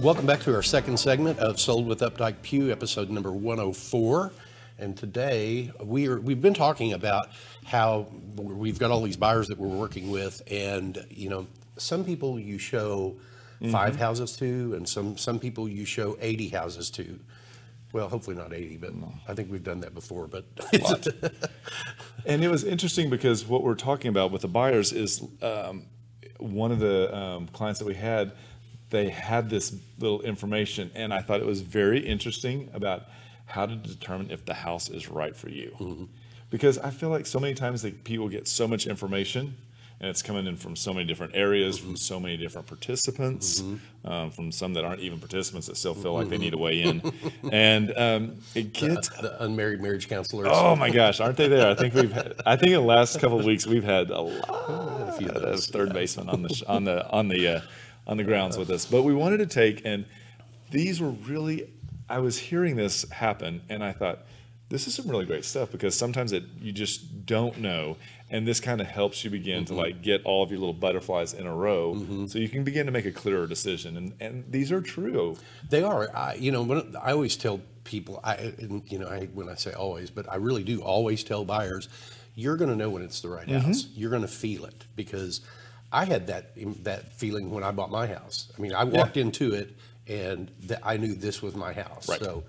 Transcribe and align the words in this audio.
Welcome 0.00 0.24
back 0.24 0.40
to 0.40 0.54
our 0.54 0.62
second 0.62 0.98
segment 0.98 1.38
of 1.40 1.60
Sold 1.60 1.86
with 1.86 2.00
Updike 2.00 2.40
Pew, 2.40 2.72
episode 2.72 3.10
number 3.10 3.32
104. 3.32 4.32
And 4.78 4.96
today 4.96 5.70
we 5.78 6.08
are, 6.08 6.18
we've 6.18 6.40
been 6.40 6.54
talking 6.54 6.94
about 6.94 7.28
how 7.66 8.06
we've 8.34 8.78
got 8.78 8.90
all 8.90 9.02
these 9.02 9.18
buyers 9.18 9.48
that 9.48 9.58
we're 9.58 9.68
working 9.68 10.10
with, 10.10 10.40
and 10.50 11.04
you 11.10 11.28
know, 11.28 11.46
some 11.76 12.02
people 12.02 12.40
you 12.40 12.56
show 12.56 13.14
five 13.70 13.96
houses 13.96 14.38
to, 14.38 14.72
and 14.74 14.88
some 14.88 15.18
some 15.18 15.38
people 15.38 15.68
you 15.68 15.84
show 15.84 16.16
80 16.18 16.48
houses 16.48 16.88
to. 16.92 17.20
Well, 17.92 18.08
hopefully 18.08 18.36
not 18.36 18.54
80, 18.54 18.78
but 18.78 18.92
I 19.28 19.34
think 19.34 19.52
we've 19.52 19.62
done 19.62 19.80
that 19.80 19.92
before. 19.92 20.26
But 20.26 20.46
And 22.24 22.42
it 22.42 22.48
was 22.48 22.64
interesting 22.64 23.10
because 23.10 23.46
what 23.46 23.62
we're 23.62 23.74
talking 23.74 24.08
about 24.08 24.30
with 24.30 24.40
the 24.40 24.48
buyers 24.48 24.94
is 24.94 25.22
um, 25.42 25.84
one 26.38 26.72
of 26.72 26.78
the 26.78 27.14
um, 27.14 27.48
clients 27.48 27.78
that 27.80 27.86
we 27.86 27.94
had, 27.94 28.32
they 28.90 29.08
had 29.08 29.48
this 29.50 29.74
little 29.98 30.20
information, 30.22 30.90
and 30.94 31.14
I 31.14 31.22
thought 31.22 31.40
it 31.40 31.46
was 31.46 31.60
very 31.60 32.00
interesting 32.00 32.68
about 32.74 33.04
how 33.46 33.66
to 33.66 33.74
determine 33.76 34.30
if 34.30 34.44
the 34.44 34.54
house 34.54 34.88
is 34.88 35.08
right 35.08 35.34
for 35.36 35.48
you. 35.48 36.08
Because 36.50 36.78
I 36.78 36.90
feel 36.90 37.08
like 37.08 37.26
so 37.26 37.38
many 37.40 37.54
times 37.54 37.82
that 37.82 38.04
people 38.04 38.28
get 38.28 38.46
so 38.48 38.66
much 38.68 38.86
information. 38.86 39.56
And 40.02 40.08
it's 40.08 40.22
coming 40.22 40.46
in 40.46 40.56
from 40.56 40.76
so 40.76 40.94
many 40.94 41.04
different 41.06 41.36
areas, 41.36 41.76
from 41.76 41.94
so 41.94 42.18
many 42.18 42.38
different 42.38 42.66
participants, 42.66 43.62
um, 44.06 44.30
from 44.30 44.50
some 44.50 44.72
that 44.72 44.82
aren't 44.82 45.00
even 45.00 45.18
participants 45.18 45.66
that 45.66 45.76
still 45.76 45.92
feel 45.92 46.14
like 46.14 46.30
they 46.30 46.38
need 46.38 46.52
to 46.52 46.56
weigh 46.58 46.80
in, 46.80 47.02
and 47.52 47.92
um, 47.98 48.36
it 48.54 48.72
gets 48.72 49.10
the 49.10 49.36
unmarried 49.44 49.82
marriage 49.82 50.08
counselors. 50.08 50.48
Oh 50.50 50.74
my 50.74 50.88
gosh, 50.88 51.20
aren't 51.20 51.36
they 51.36 51.48
there? 51.48 51.70
I 51.70 51.74
think 51.74 51.92
we've 51.92 52.10
had, 52.10 52.32
I 52.46 52.56
think 52.56 52.68
in 52.68 52.80
the 52.80 52.86
last 52.86 53.20
couple 53.20 53.38
of 53.38 53.44
weeks 53.44 53.66
we've 53.66 53.84
had 53.84 54.08
a 54.08 54.22
lot 54.22 55.10
a 55.10 55.12
few 55.18 55.28
of 55.28 55.42
those. 55.42 55.66
third 55.66 55.92
baseman 55.92 56.30
on 56.30 56.42
the 56.44 56.64
on 56.66 56.84
the 56.84 57.06
on 57.10 57.28
the 57.28 57.56
uh, 57.56 57.60
on 58.10 58.16
the 58.16 58.24
grounds 58.24 58.58
with 58.58 58.68
us. 58.70 58.84
But 58.84 59.04
we 59.04 59.14
wanted 59.14 59.38
to 59.38 59.46
take 59.46 59.82
and 59.86 60.04
these 60.70 61.00
were 61.00 61.10
really 61.10 61.70
I 62.08 62.18
was 62.18 62.36
hearing 62.36 62.76
this 62.76 63.08
happen 63.10 63.62
and 63.70 63.82
I 63.82 63.92
thought 63.92 64.26
this 64.68 64.86
is 64.86 64.94
some 64.94 65.08
really 65.08 65.24
great 65.24 65.44
stuff 65.44 65.70
because 65.70 65.96
sometimes 65.96 66.32
it 66.32 66.44
you 66.60 66.72
just 66.72 67.24
don't 67.24 67.58
know 67.58 67.96
and 68.28 68.46
this 68.46 68.60
kind 68.60 68.80
of 68.80 68.88
helps 68.88 69.24
you 69.24 69.30
begin 69.30 69.64
to 69.64 69.72
mm-hmm. 69.72 69.80
like 69.80 70.02
get 70.02 70.24
all 70.24 70.42
of 70.42 70.50
your 70.50 70.58
little 70.58 70.74
butterflies 70.74 71.34
in 71.34 71.46
a 71.46 71.54
row 71.54 71.94
mm-hmm. 71.94 72.26
so 72.26 72.38
you 72.38 72.48
can 72.48 72.64
begin 72.64 72.86
to 72.86 72.92
make 72.92 73.06
a 73.06 73.12
clearer 73.12 73.46
decision 73.46 73.96
and 73.96 74.12
and 74.20 74.44
these 74.50 74.72
are 74.72 74.80
true. 74.80 75.36
They 75.68 75.82
are. 75.82 76.08
I, 76.14 76.34
you 76.34 76.50
know, 76.50 76.62
when, 76.62 76.96
I 77.00 77.12
always 77.12 77.36
tell 77.36 77.60
people, 77.84 78.20
I, 78.22 78.34
and, 78.34 78.82
you 78.90 78.98
know, 78.98 79.08
I, 79.08 79.26
when 79.26 79.48
I 79.48 79.54
say 79.54 79.72
always, 79.72 80.10
but 80.10 80.30
I 80.30 80.36
really 80.36 80.62
do 80.62 80.80
always 80.80 81.24
tell 81.24 81.44
buyers, 81.44 81.88
you're 82.34 82.56
going 82.56 82.70
to 82.70 82.76
know 82.76 82.90
when 82.90 83.02
it's 83.02 83.20
the 83.20 83.28
right 83.28 83.46
mm-hmm. 83.46 83.66
house. 83.66 83.86
You're 83.94 84.10
going 84.10 84.22
to 84.22 84.28
feel 84.28 84.64
it 84.64 84.86
because 84.96 85.40
I 85.92 86.04
had 86.04 86.26
that 86.28 86.52
that 86.84 87.12
feeling 87.12 87.50
when 87.50 87.64
I 87.64 87.72
bought 87.72 87.90
my 87.90 88.06
house. 88.06 88.52
I 88.56 88.60
mean, 88.60 88.74
I 88.74 88.84
walked 88.84 89.16
into 89.16 89.54
it 89.54 89.76
and 90.06 90.50
th- 90.66 90.80
I 90.82 90.96
knew 90.96 91.14
this 91.14 91.42
was 91.42 91.54
my 91.54 91.72
house. 91.72 92.08
Right. 92.08 92.20
So, 92.20 92.44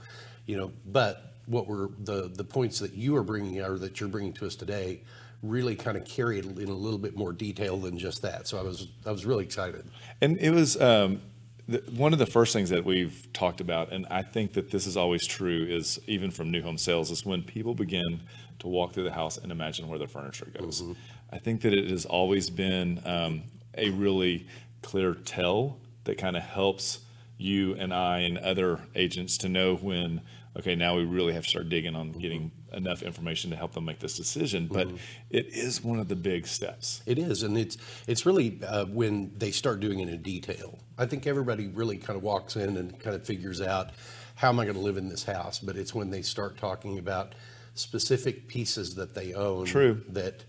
you 0.46 0.58
know, 0.58 0.72
but 0.86 1.34
what 1.46 1.68
were 1.68 1.90
the 2.04 2.32
the 2.34 2.44
points 2.44 2.80
that 2.80 2.94
you 2.94 3.16
are 3.16 3.24
bringing 3.24 3.62
or 3.62 3.78
that 3.80 4.00
you're 4.00 4.10
bringing 4.10 4.34
to 4.34 4.46
us 4.46 4.56
today? 4.56 5.02
Really, 5.44 5.76
kind 5.76 5.98
of 5.98 6.06
carry 6.06 6.38
it 6.38 6.46
in 6.46 6.70
a 6.70 6.74
little 6.74 7.00
bit 7.00 7.16
more 7.16 7.34
detail 7.34 7.78
than 7.78 7.98
just 7.98 8.22
that. 8.22 8.48
So 8.48 8.60
I 8.60 8.62
was 8.62 8.88
I 9.06 9.12
was 9.12 9.26
really 9.26 9.44
excited. 9.44 9.86
And 10.22 10.38
it 10.38 10.52
was 10.52 10.80
um, 10.80 11.20
the, 11.68 11.84
one 11.92 12.14
of 12.14 12.20
the 12.20 12.26
first 12.26 12.54
things 12.54 12.70
that 12.70 12.86
we've 12.86 13.28
talked 13.34 13.62
about, 13.62 13.92
and 13.92 14.06
I 14.10 14.24
think 14.24 14.54
that 14.54 14.72
this 14.72 14.88
is 14.88 14.98
always 14.98 15.26
true, 15.26 15.66
is 15.66 16.00
even 16.08 16.32
from 16.32 16.52
new 16.52 16.62
home 16.62 16.78
sales, 16.78 17.12
is 17.12 17.26
when 17.26 17.44
people 17.44 17.74
begin 17.76 18.22
to 18.60 18.68
walk 18.68 18.94
through 18.94 19.04
the 19.04 19.12
house 19.12 19.38
and 19.38 19.52
imagine 19.52 19.88
where 19.88 20.00
their 20.00 20.08
furniture 20.08 20.48
goes. 20.60 20.84
I 21.32 21.38
think 21.38 21.62
that 21.62 21.74
it 21.74 21.90
has 21.90 22.06
always 22.06 22.50
been 22.50 23.02
um, 23.06 23.44
a 23.78 23.90
really 23.90 24.48
clear 24.82 25.14
tell 25.14 25.78
that 26.04 26.18
kind 26.18 26.36
of 26.36 26.44
helps 26.44 27.00
you 27.38 27.76
and 27.76 27.94
I 27.94 28.20
and 28.20 28.38
other 28.38 28.80
agents 28.96 29.38
to 29.40 29.50
know 29.50 29.76
when, 29.76 30.22
okay, 30.58 30.76
now 30.76 30.96
we 30.96 31.06
really 31.06 31.34
have 31.34 31.44
to 31.44 31.50
start 31.50 31.70
digging 31.70 31.96
on 31.96 32.12
getting 32.12 32.52
enough 32.74 33.02
information 33.02 33.50
to 33.52 33.56
help 33.56 33.74
them 33.74 33.86
make 33.86 34.00
this 34.00 34.16
decision. 34.16 34.68
But 34.72 34.90
it 35.30 35.48
is 35.48 35.84
one 35.84 36.00
of 36.00 36.08
the 36.08 36.16
big 36.16 36.48
steps. 36.48 37.02
It 37.06 37.18
is, 37.18 37.44
and 37.44 37.58
it's 37.58 37.78
it's 38.08 38.26
really 38.26 38.60
uh, 38.66 38.86
when 38.86 39.32
they 39.38 39.52
start 39.52 39.80
doing 39.80 40.00
it 40.00 40.10
in 40.10 40.22
detail. 40.22 40.80
I 40.98 41.06
think 41.06 41.28
everybody 41.28 41.68
really 41.68 41.98
kind 41.98 42.18
of 42.18 42.24
walks 42.24 42.56
in 42.56 42.78
and 42.78 42.98
kind 43.00 43.16
of 43.16 43.26
figures 43.26 43.62
out 43.62 43.92
how 44.36 44.50
am 44.50 44.60
I 44.60 44.66
going 44.66 44.76
to 44.76 44.82
live 44.82 44.98
in 44.98 45.10
this 45.10 45.24
house. 45.24 45.60
But 45.60 45.76
it's 45.76 45.94
when 45.94 46.10
they 46.10 46.22
start 46.22 46.58
talking 46.58 46.98
about 46.98 47.34
specific 47.74 48.48
pieces 48.48 48.96
that 48.96 49.16
they 49.16 49.34
own, 49.34 49.66
True. 49.66 50.02
that 50.10 50.44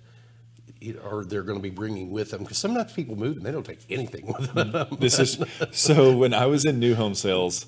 or 1.04 1.24
they're 1.24 1.44
going 1.44 1.58
to 1.58 1.62
be 1.62 1.70
bringing 1.70 2.10
with 2.10 2.32
them. 2.32 2.42
Because 2.42 2.58
sometimes 2.58 2.92
people 2.92 3.16
move 3.16 3.36
and 3.36 3.46
they 3.46 3.52
don't 3.52 3.66
take 3.66 3.84
anything 3.88 4.26
with 4.26 4.52
them. 4.52 4.86
This 4.98 5.18
is 5.18 5.42
so 5.70 6.16
when 6.16 6.34
I 6.34 6.46
was 6.46 6.64
in 6.64 6.78
new 6.78 6.94
home 6.94 7.14
sales, 7.14 7.66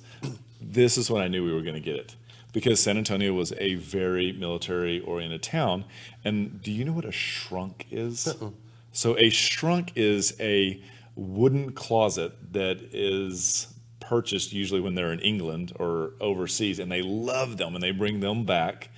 this 0.61 0.99
is 0.99 1.11
when 1.11 1.23
I 1.23 1.29
knew 1.29 1.45
we 1.45 1.53
were 1.53 1.63
going 1.63 1.75
to 1.75 1.81
get 1.81 1.97
it 1.97 2.17
because 2.55 2.81
San 2.81 2.97
Antonio 2.97 3.35
was 3.35 3.53
a 3.59 3.75
very 3.75 4.33
military 4.33 5.01
oriented 5.01 5.43
town. 5.43 5.85
And 6.25 6.63
do 6.63 6.73
you 6.73 6.87
know 6.87 6.93
what 6.93 7.05
a 7.05 7.13
shrunk 7.13 7.87
is? 7.91 8.27
Uh-uh. 8.27 8.51
So 8.93 9.19
a 9.19 9.29
shrunk 9.29 9.93
is 9.97 10.35
a 10.41 10.83
wooden 11.17 11.73
closet 11.73 12.33
that 12.53 12.79
is 12.95 13.67
purchased 14.01 14.53
usually 14.53 14.81
when 14.81 14.95
they're 14.95 15.13
in 15.13 15.21
England 15.21 15.73
or 15.79 16.13
overseas 16.21 16.79
and 16.79 16.91
they 16.91 17.03
love 17.03 17.57
them 17.57 17.75
and 17.75 17.83
they 17.83 17.91
bring 17.91 18.21
them 18.21 18.45
back 18.45 18.89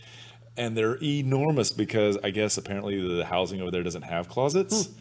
and 0.57 0.77
they're 0.77 1.03
enormous 1.03 1.73
because 1.73 2.19
I 2.23 2.31
guess 2.31 2.57
apparently 2.57 3.01
the 3.01 3.25
housing 3.25 3.61
over 3.61 3.71
there 3.71 3.83
doesn't 3.83 4.03
have 4.03 4.29
closets, 4.29 4.87
hmm. 4.87 4.93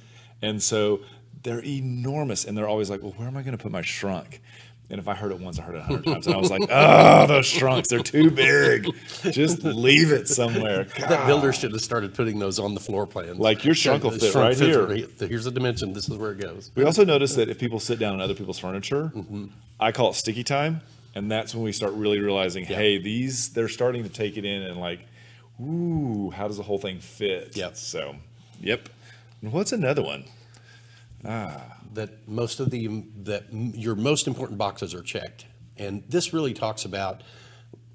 and 0.41 0.63
so 0.63 1.01
they're 1.43 1.63
enormous, 1.63 2.45
and 2.45 2.57
they're 2.57 2.67
always 2.67 2.89
like, 2.89 3.01
"Well, 3.01 3.13
where 3.13 3.27
am 3.27 3.37
I 3.37 3.41
going 3.41 3.57
to 3.57 3.61
put 3.61 3.71
my 3.71 3.81
shrunk?" 3.81 4.41
And 4.87 4.99
if 4.99 5.07
I 5.07 5.15
heard 5.15 5.31
it 5.31 5.39
once, 5.39 5.57
I 5.57 5.63
heard 5.63 5.75
it 5.75 5.79
a 5.79 5.83
hundred 5.83 6.05
times, 6.05 6.27
and 6.27 6.35
I 6.35 6.37
was 6.37 6.51
like, 6.51 6.61
"Oh, 6.69 7.25
those 7.25 7.47
shrunks, 7.47 7.87
they're 7.87 7.99
too 7.99 8.29
big. 8.29 8.87
Just 9.31 9.63
leave 9.63 10.11
it 10.11 10.27
somewhere." 10.27 10.83
that 10.99 11.25
builder 11.25 11.51
should 11.53 11.71
have 11.71 11.81
started 11.81 12.13
putting 12.13 12.37
those 12.37 12.59
on 12.59 12.75
the 12.75 12.79
floor 12.79 13.07
plans. 13.07 13.39
Like, 13.39 13.65
your 13.65 13.73
shrunk 13.73 14.03
will 14.03 14.11
fit 14.11 14.35
right 14.35 14.55
here. 14.55 14.87
Here's 15.19 15.45
the 15.45 15.51
dimension. 15.51 15.93
This 15.93 16.07
is 16.07 16.15
where 16.17 16.33
it 16.33 16.39
goes. 16.39 16.69
We 16.75 16.83
also 16.83 17.03
noticed 17.03 17.35
that 17.37 17.49
if 17.49 17.57
people 17.57 17.79
sit 17.79 17.97
down 17.97 18.13
on 18.13 18.21
other 18.21 18.35
people's 18.35 18.59
furniture, 18.59 19.11
Mm-hmm. 19.15 19.45
I 19.79 19.91
call 19.91 20.11
it 20.11 20.13
sticky 20.13 20.43
time, 20.43 20.81
and 21.15 21.31
that's 21.31 21.55
when 21.55 21.63
we 21.63 21.71
start 21.71 21.93
really 21.93 22.19
realizing, 22.19 22.63
hey, 22.63 22.97
these 22.99 23.49
they're 23.49 23.67
starting 23.67 24.03
to 24.03 24.09
take 24.09 24.37
it 24.37 24.45
in 24.45 24.61
and 24.61 24.79
like, 24.79 24.99
ooh, 25.59 26.29
how 26.29 26.47
does 26.47 26.57
the 26.57 26.63
whole 26.63 26.77
thing 26.77 26.99
fit? 26.99 27.57
Yep. 27.57 27.75
So, 27.75 28.15
yep. 28.61 28.87
And 29.41 29.51
what's 29.51 29.71
another 29.71 30.03
one? 30.03 30.25
That 31.95 32.27
most 32.27 32.59
of 32.59 32.69
the 32.69 33.03
that 33.23 33.45
your 33.51 33.95
most 33.95 34.27
important 34.27 34.57
boxes 34.57 34.93
are 34.93 35.01
checked. 35.01 35.45
And 35.77 36.03
this 36.07 36.33
really 36.33 36.53
talks 36.53 36.85
about 36.85 37.23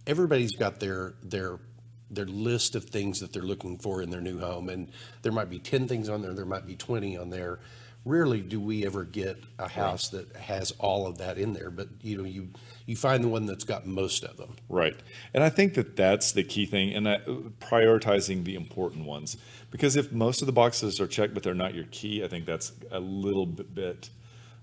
everybody's 0.07 0.57
got 0.57 0.81
their 0.81 1.15
their 1.23 1.59
their 2.11 2.27
list 2.27 2.75
of 2.75 2.85
things 2.85 3.21
that 3.21 3.33
they're 3.33 3.43
looking 3.43 3.79
for 3.79 4.03
in 4.03 4.11
their 4.11 4.21
new 4.21 4.41
home. 4.41 4.69
And 4.69 4.91
there 5.23 5.33
might 5.33 5.49
be 5.49 5.59
10 5.59 5.87
things 5.87 6.09
on 6.09 6.23
there 6.23 6.35
there 6.35 6.45
might 6.45 6.67
be 6.67 6.75
20 6.75 7.17
on 7.17 7.31
there 7.31 7.61
rarely 8.05 8.41
do 8.41 8.59
we 8.61 8.87
ever 8.87 9.05
get 9.05 9.37
a 9.59 9.69
house 9.69 10.09
that 10.09 10.35
has 10.37 10.73
all 10.79 11.07
of 11.07 11.19
that 11.19 11.39
in 11.39 11.53
there 11.53 11.71
but 11.71 11.89
you 12.03 12.17
know 12.17 12.25
you 12.25 12.49
you 12.87 12.97
find 12.97 13.23
the 13.23 13.29
one 13.29 13.47
that's 13.47 13.65
got 13.65 13.87
most 13.87 14.25
of 14.25 14.37
them 14.37 14.57
Right. 14.71 14.97
And 15.35 15.43
I 15.43 15.51
think 15.51 15.75
that 15.75 15.97
that's 15.97 16.31
the 16.31 16.45
key 16.45 16.65
thing, 16.65 16.95
and 16.95 17.05
that 17.05 17.27
prioritizing 17.61 18.45
the 18.45 18.55
important 18.55 19.05
ones. 19.05 19.37
Because 19.73 19.97
if 19.97 20.13
most 20.13 20.43
of 20.43 20.47
the 20.47 20.53
boxes 20.53 21.01
are 21.01 21.09
checked, 21.09 21.35
but 21.35 21.43
they're 21.43 21.55
not 21.55 21.75
your 21.75 21.87
key, 21.91 22.25
I 22.25 22.29
think 22.29 22.47
that's 22.47 22.73
a 22.91 23.01
little 23.01 23.47
bit. 23.47 24.11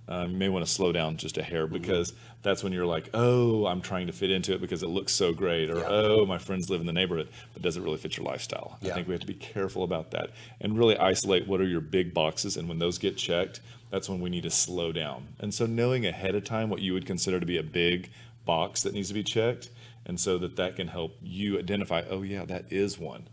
Um, 0.07 0.31
you 0.31 0.38
may 0.38 0.50
want 0.50 0.66
to 0.66 0.72
slow 0.72 0.91
down 0.91 1.18
just 1.18 1.38
a 1.38 1.44
hair 1.44 1.68
because 1.68 2.13
that's 2.44 2.63
when 2.63 2.72
you're 2.72 2.85
like, 2.85 3.09
oh, 3.13 3.66
I'm 3.66 3.81
trying 3.81 4.07
to 4.07 4.13
fit 4.13 4.31
into 4.31 4.53
it 4.53 4.62
because 4.62 4.84
it 4.84 4.88
looks 4.88 5.12
so 5.13 5.34
great, 5.34 5.69
or 5.69 5.78
Yeah. 5.79 5.88
oh, 5.90 6.25
my 6.25 6.38
friends 6.38 6.69
live 6.69 6.79
in 6.81 6.88
the 6.88 6.94
neighborhood, 6.94 7.29
but 7.53 7.62
does 7.62 7.75
it 7.78 7.81
really 7.84 7.97
fit 7.97 8.16
your 8.18 8.25
lifestyle? 8.25 8.78
I 8.81 8.88
think 8.95 9.07
we 9.07 9.13
have 9.13 9.22
to 9.22 9.28
be 9.28 9.34
careful 9.34 9.84
about 9.84 10.12
that 10.12 10.29
and 10.62 10.78
really 10.78 10.97
isolate 10.97 11.47
what 11.47 11.59
are 11.62 11.68
your 11.68 11.81
big 11.81 12.13
boxes, 12.13 12.56
and 12.57 12.69
when 12.69 12.79
those 12.79 12.97
get 12.97 13.18
checked, 13.18 13.59
that's 13.90 14.07
when 14.09 14.19
we 14.22 14.29
need 14.29 14.44
to 14.44 14.50
slow 14.51 14.91
down. 14.91 15.28
And 15.40 15.53
so, 15.53 15.66
knowing 15.66 16.06
ahead 16.06 16.35
of 16.35 16.44
time 16.44 16.69
what 16.69 16.81
you 16.81 16.94
would 16.94 17.06
consider 17.06 17.39
to 17.39 17.45
be 17.45 17.57
a 17.57 17.63
big 17.63 18.09
box 18.45 18.83
that 18.83 18.94
needs 18.94 19.07
to 19.10 19.13
be 19.13 19.24
checked, 19.24 19.69
and 20.06 20.18
so 20.19 20.38
that 20.38 20.56
that 20.56 20.75
can 20.77 20.88
help 20.88 21.18
you 21.21 21.57
identify, 21.60 22.03
oh 22.10 22.21
yeah, 22.21 22.45
that 22.45 22.71
is 22.71 22.98
one. 22.98 23.27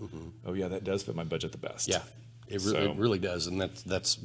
Oh 0.45 0.55
yeah, 0.55 0.67
that 0.69 0.83
does 0.83 1.03
fit 1.05 1.15
my 1.15 1.23
budget 1.25 1.53
the 1.53 1.59
best. 1.59 1.89
Yeah, 1.89 2.03
it, 2.49 2.55
re- 2.55 2.59
So- 2.59 2.77
it 2.79 2.97
really 2.97 3.19
does, 3.21 3.47
and 3.47 3.61
that's 3.61 3.83
that's 3.83 4.19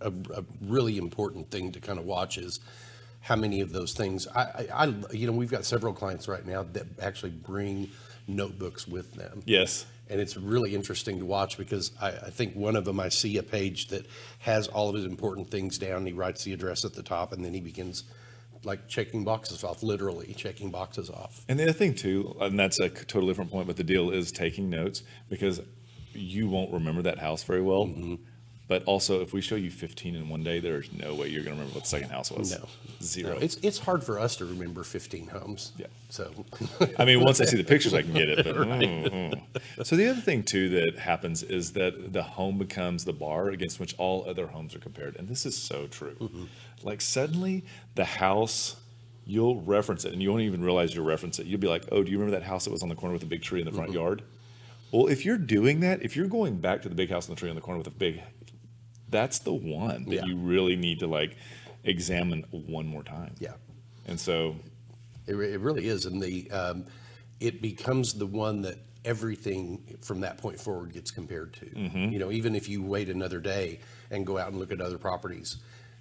a, 0.00 0.12
a 0.34 0.44
really 0.62 0.98
important 0.98 1.50
thing 1.50 1.72
to 1.72 1.80
kind 1.80 1.98
of 1.98 2.04
watch 2.04 2.38
is 2.38 2.60
how 3.20 3.36
many 3.36 3.60
of 3.60 3.72
those 3.72 3.92
things. 3.92 4.28
I, 4.28 4.40
I, 4.40 4.66
I, 4.72 4.94
you 5.12 5.26
know, 5.26 5.32
we've 5.32 5.50
got 5.50 5.64
several 5.64 5.92
clients 5.92 6.28
right 6.28 6.46
now 6.46 6.64
that 6.72 6.86
actually 7.00 7.30
bring 7.30 7.90
notebooks 8.28 8.86
with 8.86 9.14
them. 9.14 9.42
Yes. 9.44 9.86
And 10.08 10.20
it's 10.20 10.36
really 10.36 10.74
interesting 10.74 11.18
to 11.18 11.24
watch 11.24 11.58
because 11.58 11.90
I, 12.00 12.08
I 12.10 12.30
think 12.30 12.54
one 12.54 12.76
of 12.76 12.84
them 12.84 13.00
I 13.00 13.08
see 13.08 13.38
a 13.38 13.42
page 13.42 13.88
that 13.88 14.06
has 14.40 14.68
all 14.68 14.88
of 14.88 14.94
his 14.94 15.04
important 15.04 15.50
things 15.50 15.78
down. 15.78 16.06
He 16.06 16.12
writes 16.12 16.44
the 16.44 16.52
address 16.52 16.84
at 16.84 16.94
the 16.94 17.02
top, 17.02 17.32
and 17.32 17.44
then 17.44 17.52
he 17.52 17.60
begins 17.60 18.04
like 18.62 18.88
checking 18.88 19.24
boxes 19.24 19.64
off, 19.64 19.82
literally 19.82 20.32
checking 20.34 20.70
boxes 20.70 21.10
off. 21.10 21.44
And 21.48 21.58
the 21.58 21.64
other 21.64 21.72
thing 21.72 21.94
too, 21.94 22.36
and 22.40 22.58
that's 22.58 22.78
a 22.78 22.88
totally 22.88 23.28
different 23.28 23.50
point, 23.50 23.66
but 23.66 23.76
the 23.76 23.84
deal 23.84 24.10
is 24.10 24.30
taking 24.30 24.70
notes 24.70 25.02
because 25.28 25.60
you 26.12 26.48
won't 26.48 26.72
remember 26.72 27.02
that 27.02 27.18
house 27.18 27.42
very 27.42 27.62
well. 27.62 27.86
Mm-hmm. 27.86 28.14
But 28.68 28.82
also, 28.84 29.20
if 29.20 29.32
we 29.32 29.40
show 29.40 29.54
you 29.54 29.70
15 29.70 30.16
in 30.16 30.28
one 30.28 30.42
day, 30.42 30.58
there's 30.58 30.92
no 30.92 31.14
way 31.14 31.28
you're 31.28 31.44
going 31.44 31.56
to 31.56 31.60
remember 31.60 31.74
what 31.74 31.84
the 31.84 31.88
second 31.88 32.10
house 32.10 32.32
was. 32.32 32.50
No. 32.50 32.66
Zero. 33.00 33.34
No, 33.34 33.40
It's, 33.40 33.56
it's 33.56 33.78
hard 33.78 34.02
for 34.02 34.18
us 34.18 34.34
to 34.36 34.44
remember 34.44 34.82
15 34.82 35.28
homes. 35.28 35.72
Yeah. 35.76 35.86
So, 36.08 36.32
I 36.98 37.04
mean, 37.04 37.20
once 37.22 37.40
I 37.40 37.44
see 37.44 37.56
the 37.56 37.64
pictures, 37.64 37.94
I 37.94 38.02
can 38.02 38.12
get 38.12 38.28
it. 38.28 38.44
But, 38.44 38.56
mm, 38.56 39.08
mm. 39.10 39.86
So 39.86 39.94
the 39.94 40.08
other 40.08 40.20
thing 40.20 40.42
too 40.42 40.68
that 40.70 40.98
happens 40.98 41.42
is 41.44 41.72
that 41.74 42.12
the 42.12 42.22
home 42.22 42.58
becomes 42.58 43.04
the 43.04 43.12
bar 43.12 43.50
against 43.50 43.78
which 43.78 43.94
all 43.98 44.28
other 44.28 44.48
homes 44.48 44.74
are 44.74 44.80
compared, 44.80 45.16
and 45.16 45.28
this 45.28 45.46
is 45.46 45.56
so 45.56 45.86
true. 45.86 46.48
Like 46.82 47.00
suddenly, 47.00 47.64
the 47.94 48.04
house 48.04 48.76
you'll 49.26 49.60
reference 49.62 50.04
it, 50.04 50.12
and 50.12 50.22
you 50.22 50.30
won't 50.30 50.42
even 50.42 50.62
realize 50.62 50.94
you 50.94 51.02
reference 51.02 51.38
it. 51.38 51.46
You'll 51.46 51.60
be 51.60 51.68
like, 51.68 51.84
"Oh, 51.92 52.02
do 52.02 52.10
you 52.10 52.18
remember 52.18 52.38
that 52.38 52.46
house 52.46 52.64
that 52.64 52.70
was 52.70 52.82
on 52.82 52.88
the 52.88 52.94
corner 52.94 53.12
with 53.12 53.22
a 53.24 53.26
big 53.26 53.42
tree 53.42 53.60
in 53.60 53.66
the 53.66 53.72
front 53.72 53.92
yard?" 53.92 54.22
Well, 54.92 55.08
if 55.08 55.24
you're 55.24 55.38
doing 55.38 55.80
that, 55.80 56.02
if 56.02 56.16
you're 56.16 56.28
going 56.28 56.58
back 56.58 56.82
to 56.82 56.88
the 56.88 56.94
big 56.94 57.10
house 57.10 57.28
in 57.28 57.34
the 57.34 57.38
tree 57.38 57.50
on 57.50 57.56
the 57.56 57.60
corner 57.60 57.78
with 57.78 57.88
a 57.88 57.90
big, 57.90 58.22
that's 59.10 59.38
the 59.40 59.52
one 59.52 60.04
that 60.04 60.14
Yeah. 60.14 60.24
you 60.24 60.36
really 60.36 60.76
need 60.76 61.00
to 61.00 61.06
like 61.06 61.36
examine 61.84 62.42
one 62.50 62.86
more 62.86 63.02
time. 63.02 63.34
yeah. 63.38 63.52
And 64.06 64.18
so 64.20 64.56
It, 65.26 65.34
it 65.34 65.60
really 65.60 65.88
is, 65.88 66.06
and 66.06 66.22
the 66.22 66.50
um, 66.50 66.84
it 67.40 67.60
becomes 67.60 68.14
the 68.14 68.26
one 68.26 68.62
that 68.62 68.76
everything 69.04 69.96
from 70.02 70.20
that 70.20 70.38
point 70.38 70.60
forward 70.60 70.92
gets 70.92 71.10
compared 71.10 71.52
to. 71.54 71.66
Mm-hmm. 71.66 72.12
You 72.12 72.18
know, 72.18 72.30
even 72.30 72.54
if 72.54 72.68
you 72.68 72.82
wait 72.82 73.08
another 73.08 73.40
day 73.40 73.80
and 74.10 74.26
go 74.26 74.38
out 74.38 74.48
and 74.48 74.58
look 74.58 74.72
at 74.72 74.80
other 74.80 74.98
properties, 74.98 75.56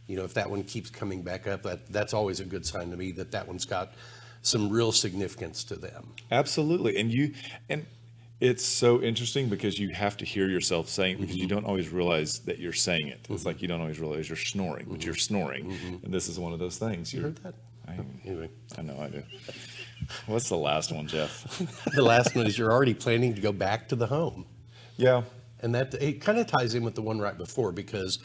you 0.07 0.15
know, 0.17 0.23
if 0.23 0.33
that 0.35 0.49
one 0.49 0.63
keeps 0.63 0.89
coming 0.89 1.21
back 1.23 1.47
up, 1.47 1.63
that 1.63 1.87
that's 1.91 2.13
always 2.13 2.39
a 2.39 2.45
good 2.45 2.65
sign 2.65 2.89
to 2.91 2.97
me 2.97 3.11
that 3.13 3.31
that 3.31 3.47
one's 3.47 3.65
got 3.65 3.93
some 4.41 4.69
real 4.69 4.91
significance 4.91 5.63
to 5.65 5.75
them. 5.75 6.13
Absolutely. 6.31 6.97
And 6.97 7.11
you 7.11 7.33
and 7.69 7.85
it's 8.41 8.65
so 8.65 9.01
interesting 9.01 9.47
because 9.49 9.79
you 9.79 9.89
have 9.89 10.17
to 10.17 10.25
hear 10.25 10.47
yourself 10.47 10.89
saying 10.89 11.15
it 11.15 11.21
because 11.21 11.35
Mm-hmm. 11.35 11.41
you 11.43 11.47
don't 11.47 11.65
always 11.65 11.89
realize 11.89 12.39
that 12.39 12.59
you're 12.59 12.73
saying 12.73 13.07
it. 13.07 13.25
It's 13.29 13.45
like 13.45 13.61
you 13.61 13.67
don't 13.67 13.79
always 13.81 13.99
realize 13.99 14.27
you're 14.29 14.35
snoring, 14.37 14.87
but 14.89 15.05
you're 15.05 15.15
snoring. 15.15 15.71
And 16.03 16.13
this 16.13 16.27
is 16.27 16.37
one 16.39 16.51
of 16.53 16.59
those 16.59 16.77
things. 16.77 17.09
Mm-hmm. 17.09 17.17
You 17.17 17.23
heard 17.23 17.35
that? 17.43 17.53
I, 17.87 17.99
Anyway, 18.25 18.49
I 18.77 18.81
know 18.81 18.99
I 18.99 19.09
do. 19.09 19.23
What's 20.25 20.49
the 20.49 20.57
last 20.57 20.91
one, 20.91 21.07
Jeff? 21.07 21.43
the 21.95 22.01
last 22.01 22.35
one 22.35 22.45
is 22.47 22.57
you're 22.57 22.71
already 22.71 22.93
planning 22.93 23.35
to 23.35 23.41
go 23.41 23.51
back 23.51 23.87
to 23.89 23.95
the 23.95 24.07
home. 24.07 24.45
Yeah. 24.97 25.21
And 25.61 25.73
that 25.75 25.93
it 25.95 26.19
kind 26.21 26.37
of 26.39 26.47
ties 26.47 26.75
in 26.75 26.83
with 26.83 26.95
the 26.95 27.01
one 27.01 27.19
right 27.19 27.37
before 27.37 27.71
because 27.71 28.19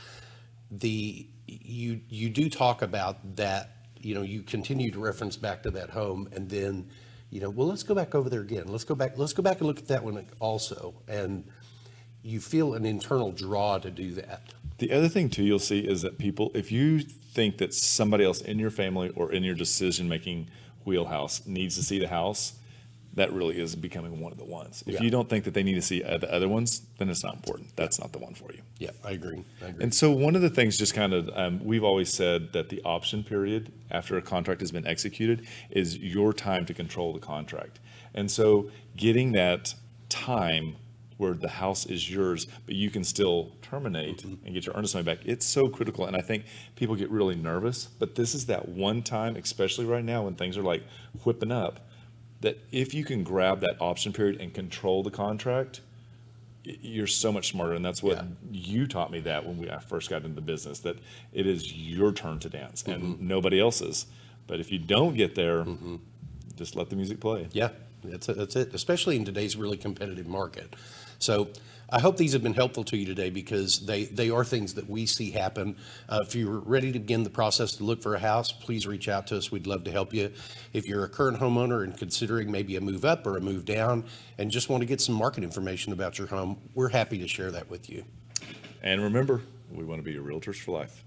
the 0.71 1.27
you 1.47 2.01
you 2.09 2.31
do 2.31 2.49
talk 2.51 2.83
about 2.83 3.37
that 3.37 3.77
you 3.99 4.15
know 4.15 4.23
you 4.23 4.43
continue 4.43 4.91
to 4.91 4.99
reference 4.99 5.37
back 5.37 5.63
to 5.65 5.71
that 5.73 5.91
home 5.91 6.29
and 6.33 6.49
then 6.49 6.89
you 7.31 7.41
know 7.41 7.51
well 7.51 7.67
let's 7.67 7.83
go 7.83 7.95
back 7.95 8.15
over 8.15 8.29
there 8.29 8.41
again. 8.41 8.65
Let's 8.67 8.85
go 8.85 8.95
back 8.95 9.17
let's 9.17 9.33
go 9.33 9.43
back 9.43 9.59
and 9.59 9.67
look 9.67 9.79
at 9.79 9.89
that 9.89 10.05
one 10.05 10.27
also. 10.39 10.95
And 11.09 11.45
you 12.23 12.41
feel 12.41 12.75
an 12.75 12.85
internal 12.85 13.33
draw 13.33 13.79
to 13.79 13.91
do 13.91 14.13
that. 14.15 14.53
The 14.79 14.93
other 14.93 15.09
thing 15.09 15.31
too 15.31 15.43
you'll 15.43 15.59
see 15.59 15.81
is 15.81 16.03
that 16.03 16.19
people, 16.19 16.51
if 16.55 16.73
you 16.73 17.01
think 17.01 17.59
that 17.59 17.73
somebody 17.75 18.25
else 18.25 18.41
in 18.41 18.59
your 18.59 18.71
family 18.71 19.11
or 19.15 19.33
in 19.33 19.45
your 19.45 19.55
decision 19.55 20.09
making 20.09 20.49
wheelhouse 20.85 21.47
needs 21.47 21.77
to 21.77 21.83
see 21.83 21.99
the 21.99 22.09
house, 22.09 22.55
that 23.15 23.33
really 23.33 23.59
is 23.61 23.75
becoming 23.75 24.21
one 24.21 24.31
of 24.31 24.39
the 24.39 24.45
ones. 24.45 24.85
If 24.87 24.95
Yeah. 24.95 25.03
you 25.03 25.11
don't 25.11 25.29
think 25.29 25.45
that 25.45 25.53
they 25.55 25.63
need 25.65 25.75
to 25.75 25.83
see 25.83 26.01
the 26.01 26.33
other 26.33 26.49
ones, 26.49 26.83
then 26.99 27.09
it's 27.11 27.25
not 27.25 27.35
important. 27.35 27.75
That's 27.77 27.99
not 27.99 28.13
the 28.13 28.19
one 28.19 28.35
for 28.35 28.53
you. 28.53 28.61
yeah 28.79 28.91
I 29.05 29.11
agree 29.13 29.43
I 29.63 29.67
agree 29.67 29.83
And 29.83 29.95
so 29.95 30.11
one 30.13 30.37
of 30.37 30.43
the 30.43 30.51
things, 30.51 30.79
just 30.79 30.95
kind 30.95 31.13
of, 31.13 31.29
um, 31.35 31.65
we've 31.65 31.83
always 31.85 32.09
said 32.13 32.53
that 32.53 32.69
the 32.69 32.81
option 32.85 33.25
period 33.25 33.73
after 33.91 34.17
a 34.17 34.23
contract 34.23 34.61
has 34.61 34.71
been 34.71 34.87
executed 34.87 35.47
is 35.71 35.99
your 35.99 36.33
time 36.33 36.65
to 36.67 36.75
control 36.75 37.13
the 37.13 37.19
contract. 37.19 37.81
And 38.15 38.31
so 38.31 38.71
getting 38.97 39.33
that 39.33 39.75
time 40.09 40.77
where 41.17 41.35
the 41.35 41.49
house 41.49 41.85
is 41.85 42.11
yours, 42.11 42.47
but 42.65 42.75
you 42.75 42.91
can 42.91 43.05
still 43.05 43.53
terminate 43.61 44.25
and 44.25 44.55
get 44.55 44.65
your 44.65 44.75
earnest 44.75 44.95
money 44.95 45.05
back, 45.05 45.19
it's 45.27 45.45
so 45.45 45.69
critical. 45.69 46.07
And 46.07 46.17
I 46.17 46.23
think 46.23 46.45
people 46.77 46.95
get 46.97 47.11
really 47.11 47.35
nervous, 47.35 47.89
but 47.99 48.15
this 48.15 48.35
is 48.35 48.47
that 48.47 48.69
one 48.69 49.03
time, 49.03 49.37
especially 49.37 49.85
right 49.85 50.05
now 50.05 50.23
when 50.25 50.35
things 50.35 50.57
are 50.57 50.63
like 50.63 50.83
whipping 51.25 51.53
up, 51.53 51.87
that 52.41 52.59
if 52.73 52.95
you 52.95 53.05
can 53.05 53.23
grab 53.23 53.61
that 53.61 53.77
option 53.81 54.13
period 54.13 54.41
and 54.41 54.53
control 54.55 55.03
the 55.03 55.11
contract, 55.11 55.81
you're 56.65 57.07
so 57.07 57.33
much 57.33 57.51
smarter. 57.51 57.73
And 57.75 57.85
that's 57.85 58.03
what 58.03 58.17
Yeah. 58.19 58.25
you 58.51 58.87
taught 58.87 59.11
me 59.11 59.21
that 59.21 59.47
when 59.47 59.59
we 59.59 59.71
I 59.71 59.79
first 59.79 60.11
got 60.11 60.23
into 60.23 60.35
the 60.35 60.41
business 60.41 60.79
that 60.81 60.97
it 61.33 61.47
is 61.47 61.73
your 61.73 62.13
turn 62.13 62.39
to 62.41 62.49
dance 62.49 62.83
and 62.87 63.03
Mm-hmm. 63.03 63.29
nobody 63.29 63.61
else's. 63.61 64.07
But 64.47 64.61
if 64.61 64.71
you 64.73 64.79
don't 64.79 65.15
get 65.17 65.35
there 65.35 65.65
just 66.57 66.77
let 66.77 66.91
the 66.91 66.97
music 66.97 67.21
play. 67.21 67.49
Yeah, 67.53 67.71
that's 68.05 68.29
it, 68.29 68.37
that's 68.37 68.55
it, 68.57 68.75
especially 68.75 69.17
in 69.17 69.25
today's 69.25 69.57
really 69.57 69.79
competitive 69.79 70.27
market. 70.27 70.77
So 71.19 71.49
I 71.93 72.01
hope 72.01 72.17
these 72.17 72.33
have 72.35 72.43
been 72.43 72.55
helpful 72.55 72.85
to 72.85 72.97
you 72.97 73.05
today 73.05 73.31
because 73.31 73.85
they, 73.85 74.05
they 74.05 74.31
are 74.31 74.45
things 74.45 74.75
that 74.75 74.89
we 74.89 75.07
see 75.07 75.31
happen. 75.31 75.77
Uh, 76.09 76.21
if 76.23 76.35
you're 76.35 76.61
ready 76.61 76.93
to 76.93 76.99
begin 76.99 77.25
the 77.25 77.31
process 77.31 77.73
to 77.77 77.85
look 77.85 78.01
for 78.01 78.15
a 78.15 78.19
house, 78.19 78.53
please 78.53 78.87
reach 78.87 79.09
out 79.09 79.27
to 79.29 79.37
us. 79.37 79.51
We'd 79.51 79.67
love 79.67 79.85
to 79.85 79.91
help 79.91 80.15
you. 80.15 80.31
If 80.73 80.87
you're 80.87 81.05
a 81.05 81.09
current 81.09 81.39
homeowner 81.39 81.83
and 81.83 81.97
considering 81.97 82.51
maybe 82.51 82.77
a 82.77 82.81
move 82.81 83.05
up 83.05 83.27
or 83.27 83.37
a 83.37 83.41
move 83.41 83.65
down 83.65 84.05
and 84.39 84.51
just 84.51 84.69
want 84.69 84.83
to 84.83 84.87
get 84.87 85.01
some 85.01 85.17
market 85.17 85.43
information 85.43 85.93
about 85.93 86.19
your 86.19 86.29
home, 86.29 86.59
we're 86.75 86.91
happy 86.91 87.19
to 87.19 87.27
share 87.27 87.51
that 87.51 87.69
with 87.69 87.91
you. 87.91 88.05
and 88.83 89.03
remember 89.03 89.43
we 89.73 89.85
want 89.85 89.99
to 89.99 90.03
be 90.03 90.13
your 90.13 90.25
realtors 90.25 90.57
for 90.57 90.73
life 90.73 91.05